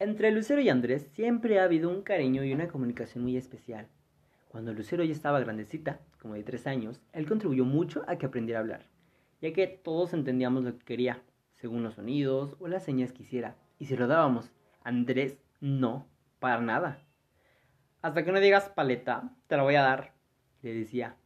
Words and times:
Entre 0.00 0.30
Lucero 0.30 0.62
y 0.62 0.70
Andrés 0.70 1.02
siempre 1.12 1.60
ha 1.60 1.64
habido 1.64 1.90
un 1.90 2.00
cariño 2.00 2.42
y 2.42 2.54
una 2.54 2.68
comunicación 2.68 3.22
muy 3.22 3.36
especial. 3.36 3.86
Cuando 4.48 4.72
Lucero 4.72 5.04
ya 5.04 5.12
estaba 5.12 5.40
grandecita, 5.40 6.00
como 6.22 6.32
de 6.32 6.42
tres 6.42 6.66
años, 6.66 7.02
él 7.12 7.28
contribuyó 7.28 7.66
mucho 7.66 8.02
a 8.08 8.16
que 8.16 8.24
aprendiera 8.24 8.60
a 8.60 8.62
hablar, 8.62 8.86
ya 9.42 9.52
que 9.52 9.66
todos 9.66 10.14
entendíamos 10.14 10.64
lo 10.64 10.78
que 10.78 10.86
quería, 10.86 11.22
según 11.56 11.82
los 11.82 11.96
sonidos 11.96 12.56
o 12.60 12.66
las 12.66 12.82
señas 12.82 13.12
que 13.12 13.24
hiciera. 13.24 13.56
Y 13.78 13.84
si 13.84 13.96
lo 13.98 14.06
dábamos, 14.06 14.50
Andrés 14.84 15.36
no, 15.60 16.06
para 16.38 16.62
nada. 16.62 17.02
Hasta 18.00 18.24
que 18.24 18.32
no 18.32 18.40
digas 18.40 18.70
paleta, 18.70 19.34
te 19.48 19.58
la 19.58 19.64
voy 19.64 19.74
a 19.74 19.82
dar, 19.82 20.14
le 20.62 20.72
decía. 20.72 21.16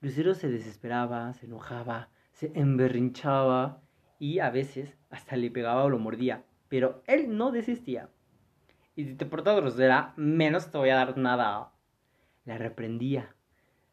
Lucero 0.00 0.34
se 0.34 0.48
desesperaba, 0.48 1.32
se 1.34 1.46
enojaba, 1.46 2.08
se 2.32 2.50
emberrinchaba 2.56 3.80
y 4.18 4.40
a 4.40 4.50
veces 4.50 4.96
hasta 5.08 5.36
le 5.36 5.52
pegaba 5.52 5.84
o 5.84 5.88
lo 5.88 6.00
mordía, 6.00 6.42
pero 6.68 7.00
él 7.06 7.36
no 7.38 7.52
desistía. 7.52 8.08
Y 8.96 9.04
si 9.06 9.14
te 9.16 9.26
portas 9.26 9.56
grosera, 9.56 10.12
menos 10.16 10.70
te 10.70 10.78
voy 10.78 10.90
a 10.90 10.96
dar 10.96 11.18
nada. 11.18 11.72
La 12.44 12.58
reprendía. 12.58 13.34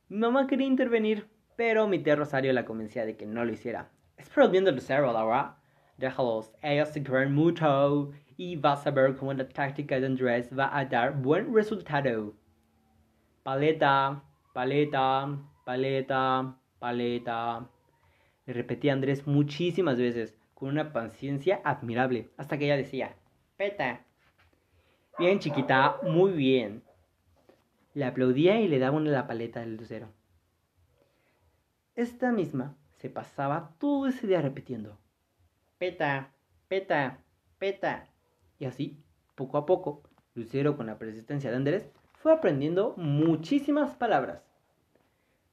Mi 0.09 0.17
mamá 0.19 0.45
quería 0.45 0.67
intervenir, 0.67 1.27
pero 1.55 1.87
mi 1.87 1.99
tía 1.99 2.15
Rosario 2.15 2.53
la 2.53 2.65
convencía 2.65 3.05
de 3.05 3.17
que 3.17 3.25
no 3.25 3.43
lo 3.43 3.51
hiciera. 3.51 3.89
Espero 4.17 4.49
viendo 4.49 4.71
Lucero, 4.71 5.11
Laura. 5.11 5.57
Déjalos, 5.97 6.53
ellos 6.61 6.89
se 6.89 7.01
quieren 7.01 7.33
mucho 7.33 8.11
y 8.37 8.55
vas 8.57 8.85
a 8.85 8.91
ver 8.91 9.15
cómo 9.15 9.33
la 9.33 9.47
táctica 9.47 9.99
de 9.99 10.05
Andrés 10.05 10.49
va 10.57 10.75
a 10.77 10.85
dar 10.85 11.20
buen 11.21 11.53
resultado. 11.53 12.35
Paleta, 13.43 14.23
paleta, 14.53 15.39
paleta, 15.65 16.57
paleta. 16.79 17.70
Le 18.45 18.53
repetía 18.53 18.93
Andrés 18.93 19.25
muchísimas 19.25 19.97
veces, 19.97 20.37
con 20.53 20.70
una 20.70 20.93
paciencia 20.93 21.61
admirable, 21.63 22.29
hasta 22.37 22.57
que 22.57 22.65
ella 22.65 22.77
decía, 22.77 23.15
peta. 23.57 24.05
Bien, 25.17 25.39
chiquita, 25.39 25.97
muy 26.03 26.31
bien. 26.31 26.83
Le 27.93 28.05
aplaudía 28.05 28.59
y 28.59 28.67
le 28.67 28.79
daba 28.79 28.98
una 28.98 29.12
la 29.12 29.27
paleta 29.27 29.59
del 29.59 29.76
lucero. 29.76 30.09
Esta 31.95 32.31
misma 32.31 32.77
se 32.98 33.09
pasaba 33.09 33.76
todo 33.77 34.07
ese 34.07 34.27
día 34.27 34.41
repitiendo, 34.41 34.98
peta, 35.77 36.32
peta, 36.67 37.20
peta. 37.59 38.07
Y 38.59 38.65
así, 38.65 39.04
poco 39.35 39.57
a 39.57 39.65
poco, 39.65 40.04
Lucero, 40.34 40.77
con 40.77 40.85
la 40.85 40.98
persistencia 40.98 41.49
de 41.49 41.57
Andrés, 41.57 41.91
fue 42.13 42.32
aprendiendo 42.32 42.93
muchísimas 42.95 43.95
palabras. 43.95 44.41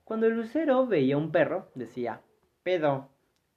Cuando 0.04 0.28
Lucero 0.28 0.86
veía 0.86 1.16
un 1.16 1.32
perro, 1.32 1.70
decía, 1.74 2.22
pedo. 2.62 3.10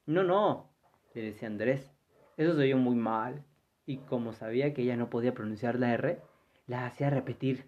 No, 0.06 0.24
no, 0.24 0.70
le 1.14 1.22
decía 1.22 1.48
Andrés. 1.48 1.92
Eso 2.38 2.56
se 2.56 2.62
oyó 2.62 2.78
muy 2.78 2.96
mal. 2.96 3.44
Y 3.92 3.98
como 3.98 4.32
sabía 4.32 4.74
que 4.74 4.84
ella 4.84 4.96
no 4.96 5.10
podía 5.10 5.34
pronunciar 5.34 5.78
la 5.78 5.94
R, 5.94 6.22
la 6.66 6.86
hacía 6.86 7.10
repetir. 7.10 7.66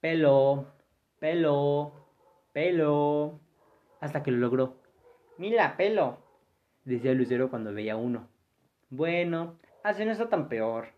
Pelo, 0.00 0.68
pelo, 1.18 2.06
pelo. 2.52 3.40
Hasta 3.98 4.22
que 4.22 4.30
lo 4.30 4.36
logró. 4.36 4.76
Mira, 5.36 5.76
pelo, 5.76 6.18
decía 6.84 7.12
Lucero 7.12 7.50
cuando 7.50 7.74
veía 7.74 7.96
uno. 7.96 8.28
Bueno, 8.88 9.58
así 9.82 10.04
no 10.04 10.12
está 10.12 10.28
tan 10.28 10.48
peor, 10.48 10.90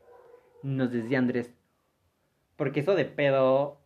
nos 0.63 0.93
decía 0.93 1.19
Andrés. 1.19 1.55
Porque 2.57 2.81
eso 2.81 2.95
de 2.97 3.07
pedo, 3.07 3.81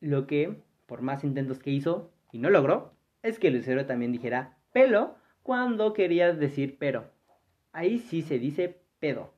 lo 0.00 0.26
que, 0.26 0.64
por 0.86 1.00
más 1.00 1.22
intentos 1.22 1.60
que 1.60 1.70
hizo 1.70 2.10
y 2.32 2.40
no 2.40 2.50
logró, 2.50 2.92
es 3.22 3.38
que 3.38 3.52
Lucero 3.52 3.86
también 3.86 4.10
dijera 4.10 4.58
pelo 4.72 5.14
cuando 5.44 5.92
quería 5.92 6.32
decir 6.32 6.76
pero. 6.80 7.12
Ahí 7.70 8.00
sí 8.00 8.20
se 8.22 8.40
dice 8.40 8.81
pedo. 9.02 9.34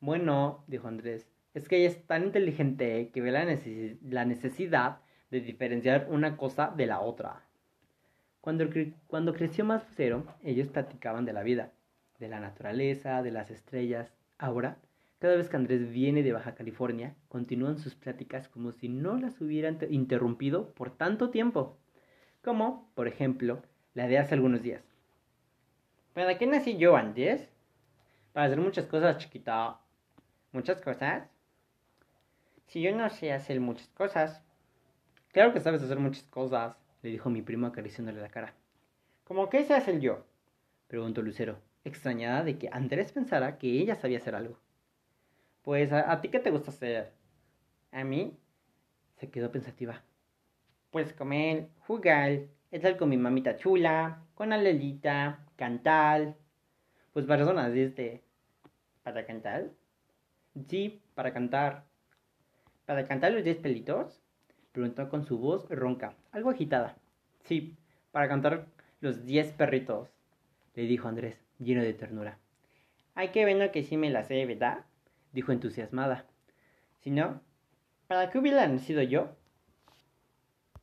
Bueno, 0.00 0.64
dijo 0.66 0.88
Andrés, 0.88 1.28
es 1.54 1.68
que 1.68 1.76
ella 1.76 1.88
es 1.88 2.04
tan 2.04 2.24
inteligente 2.24 3.10
que 3.14 3.20
ve 3.20 3.30
la, 3.30 4.24
necesidad 4.24 4.98
de 5.30 5.40
diferenciar 5.40 6.08
una 6.10 6.36
cosa 6.36 6.74
de 6.76 6.86
la 6.86 6.98
otra. 6.98 7.44
Cuando, 8.40 8.64
cuando 9.06 9.32
creció 9.34 9.64
más 9.64 9.88
Lucero, 9.88 10.26
ellos 10.42 10.66
platicaban 10.66 11.24
de 11.24 11.32
la 11.32 11.44
vida, 11.44 11.72
de 12.18 12.28
la 12.28 12.40
naturaleza, 12.40 13.22
de 13.22 13.30
las 13.30 13.52
estrellas. 13.52 14.12
Ahora 14.36 14.78
cada 15.18 15.36
vez 15.36 15.48
que 15.48 15.56
Andrés 15.56 15.90
viene 15.90 16.22
de 16.22 16.32
Baja 16.32 16.54
California, 16.54 17.14
continúan 17.28 17.78
sus 17.78 17.94
pláticas 17.94 18.48
como 18.48 18.72
si 18.72 18.88
no 18.88 19.16
las 19.16 19.40
hubieran 19.40 19.78
interrumpido 19.88 20.74
por 20.74 20.90
tanto 20.90 21.30
tiempo. 21.30 21.78
Como, 22.42 22.90
por 22.94 23.08
ejemplo, 23.08 23.62
la 23.94 24.08
de 24.08 24.18
hace 24.18 24.34
algunos 24.34 24.62
días. 24.62 24.82
¿Para 26.12 26.36
qué 26.36 26.46
nací 26.46 26.76
yo 26.76 26.96
antes? 26.96 27.55
Para 28.36 28.48
hacer 28.48 28.60
muchas 28.60 28.84
cosas, 28.84 29.16
chiquita. 29.16 29.78
¿Muchas 30.52 30.82
cosas? 30.82 31.26
Si 32.66 32.82
yo 32.82 32.94
no 32.94 33.08
sé 33.08 33.32
hacer 33.32 33.60
muchas 33.60 33.88
cosas. 33.88 34.44
Claro 35.32 35.54
que 35.54 35.60
sabes 35.60 35.82
hacer 35.82 35.98
muchas 35.98 36.24
cosas, 36.24 36.76
le 37.00 37.08
dijo 37.08 37.30
mi 37.30 37.40
primo 37.40 37.66
acariciándole 37.66 38.20
la 38.20 38.28
cara. 38.28 38.52
¿Cómo 39.24 39.48
qué 39.48 39.64
se 39.64 39.72
hace 39.72 39.98
yo? 40.02 40.26
preguntó 40.86 41.22
Lucero, 41.22 41.56
extrañada 41.82 42.44
de 42.44 42.58
que 42.58 42.68
Andrés 42.70 43.10
pensara 43.10 43.56
que 43.56 43.68
ella 43.68 43.96
sabía 43.96 44.18
hacer 44.18 44.34
algo. 44.34 44.58
Pues, 45.62 45.90
¿a, 45.90 46.20
ti 46.20 46.28
qué 46.28 46.38
te 46.38 46.50
gusta 46.50 46.72
hacer? 46.72 47.14
¿A 47.90 48.04
mí? 48.04 48.36
Se 49.14 49.30
quedó 49.30 49.50
pensativa. 49.50 50.02
Pues 50.90 51.14
comer, 51.14 51.70
jugar, 51.86 52.40
estar 52.70 52.98
con 52.98 53.08
mi 53.08 53.16
mamita 53.16 53.56
chula, 53.56 54.26
con 54.34 54.52
Alelita, 54.52 55.46
cantar. 55.56 56.36
Pues 57.14 57.24
personas, 57.24 57.72
este. 57.72 58.25
¿Para 59.06 59.24
cantar? 59.24 59.70
Sí, 60.66 61.00
para 61.14 61.32
cantar. 61.32 61.84
¿Para 62.86 63.06
cantar 63.06 63.30
los 63.30 63.44
diez 63.44 63.56
pelitos? 63.56 64.20
Preguntó 64.72 65.08
con 65.08 65.24
su 65.24 65.38
voz 65.38 65.68
ronca, 65.70 66.16
algo 66.32 66.50
agitada. 66.50 66.96
Sí, 67.44 67.76
para 68.10 68.26
cantar 68.26 68.66
los 69.00 69.24
diez 69.24 69.52
perritos, 69.52 70.08
le 70.74 70.88
dijo 70.88 71.06
Andrés, 71.06 71.40
lleno 71.60 71.84
de 71.84 71.94
ternura. 71.94 72.40
Ay, 73.14 73.28
qué 73.28 73.44
bueno 73.44 73.70
que 73.70 73.84
sí 73.84 73.96
me 73.96 74.10
la 74.10 74.24
sé, 74.24 74.44
¿verdad? 74.44 74.84
dijo 75.32 75.52
entusiasmada. 75.52 76.24
Si 76.98 77.12
no, 77.12 77.40
¿para 78.08 78.28
qué 78.28 78.40
hubiera 78.40 78.66
nacido 78.66 79.02
yo? 79.02 79.36